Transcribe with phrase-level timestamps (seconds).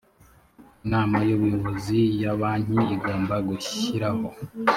[0.85, 4.27] inama y ubuyobozi ya banki igomba gushyiraho